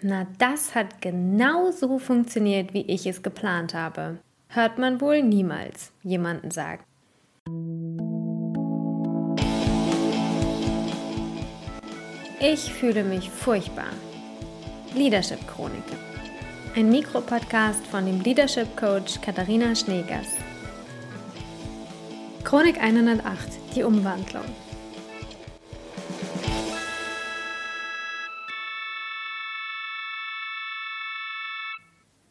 [0.00, 4.18] Na, das hat genau so funktioniert, wie ich es geplant habe.
[4.48, 6.84] Hört man wohl niemals jemanden sagen.
[12.40, 13.90] Ich fühle mich furchtbar.
[14.94, 15.82] Leadership Chronik.
[16.76, 20.28] Ein Mikropodcast von dem Leadership Coach Katharina Schneegers.
[22.44, 24.44] Chronik 108, die Umwandlung.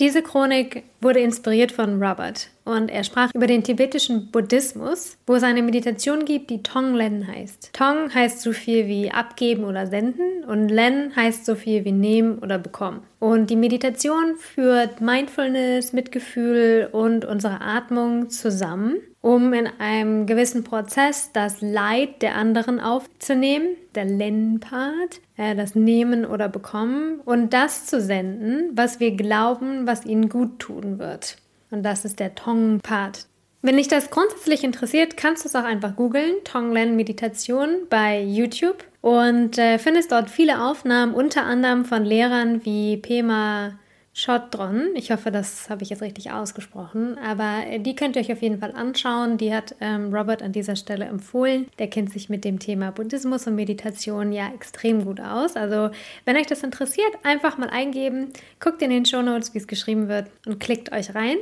[0.00, 5.42] Diese Chronik wurde inspiriert von Robert und er sprach über den tibetischen Buddhismus, wo es
[5.42, 7.70] eine Meditation gibt, die Tonglen heißt.
[7.72, 12.38] Tong heißt so viel wie abgeben oder senden und Len heißt so viel wie nehmen
[12.38, 13.02] oder bekommen.
[13.18, 21.30] Und die Meditation führt Mindfulness, Mitgefühl und unsere Atmung zusammen um in einem gewissen Prozess
[21.32, 28.00] das Leid der anderen aufzunehmen, der Len-Part, äh, das Nehmen oder Bekommen und das zu
[28.00, 30.58] senden, was wir glauben, was ihnen gut
[30.90, 31.36] tun wird.
[31.70, 33.26] Und das ist der Tong-Part.
[33.62, 38.84] Wenn dich das grundsätzlich interessiert, kannst du es auch einfach googeln, Tonglen Meditation bei YouTube
[39.02, 43.78] und äh, findest dort viele Aufnahmen, unter anderem von Lehrern wie Pema
[44.12, 44.88] Chodron.
[44.94, 47.16] Ich hoffe, das habe ich jetzt richtig ausgesprochen.
[47.18, 49.38] Aber äh, die könnt ihr euch auf jeden Fall anschauen.
[49.38, 51.68] Die hat ähm, Robert an dieser Stelle empfohlen.
[51.78, 55.56] Der kennt sich mit dem Thema Buddhismus und Meditation ja extrem gut aus.
[55.56, 55.90] Also,
[56.24, 58.32] wenn euch das interessiert, einfach mal eingeben.
[58.58, 61.36] Guckt in den Show Notes, wie es geschrieben wird und klickt euch rein.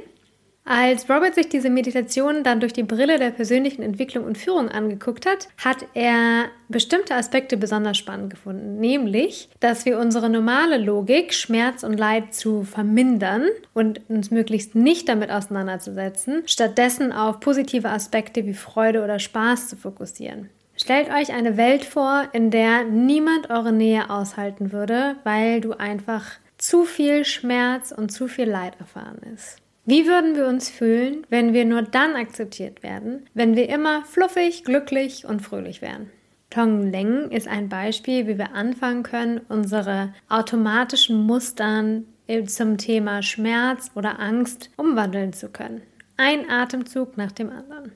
[0.65, 5.25] Als Robert sich diese Meditation dann durch die Brille der persönlichen Entwicklung und Führung angeguckt
[5.25, 11.83] hat, hat er bestimmte Aspekte besonders spannend gefunden, nämlich, dass wir unsere normale Logik, Schmerz
[11.83, 18.55] und Leid zu vermindern und uns möglichst nicht damit auseinanderzusetzen, stattdessen auf positive Aspekte wie
[18.55, 20.51] Freude oder Spaß zu fokussieren.
[20.77, 26.25] Stellt euch eine Welt vor, in der niemand eure Nähe aushalten würde, weil du einfach
[26.57, 29.57] zu viel Schmerz und zu viel Leid erfahren ist.
[29.87, 34.65] Wie würden wir uns fühlen, wenn wir nur dann akzeptiert werden, wenn wir immer fluffig,
[34.65, 36.11] glücklich und fröhlich wären?
[36.51, 42.07] Tong Leng ist ein Beispiel, wie wir anfangen können, unsere automatischen Mustern
[42.47, 45.83] zum Thema Schmerz oder Angst umwandeln zu können.
[46.17, 47.93] Ein Atemzug nach dem anderen.